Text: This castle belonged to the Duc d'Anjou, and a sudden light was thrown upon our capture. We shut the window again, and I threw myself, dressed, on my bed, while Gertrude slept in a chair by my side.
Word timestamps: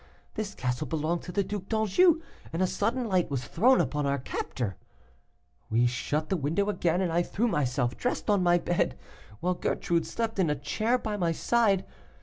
This 0.33 0.55
castle 0.55 0.87
belonged 0.87 1.21
to 1.21 1.31
the 1.31 1.43
Duc 1.43 1.67
d'Anjou, 1.69 2.23
and 2.51 2.63
a 2.63 2.65
sudden 2.65 3.07
light 3.07 3.29
was 3.29 3.45
thrown 3.45 3.79
upon 3.79 4.07
our 4.07 4.17
capture. 4.17 4.75
We 5.69 5.85
shut 5.85 6.29
the 6.29 6.37
window 6.37 6.69
again, 6.69 7.01
and 7.01 7.13
I 7.13 7.21
threw 7.21 7.47
myself, 7.47 7.95
dressed, 7.97 8.27
on 8.27 8.41
my 8.41 8.57
bed, 8.57 8.97
while 9.41 9.53
Gertrude 9.53 10.07
slept 10.07 10.39
in 10.39 10.49
a 10.49 10.55
chair 10.55 10.97
by 10.97 11.17
my 11.17 11.31
side. 11.31 11.85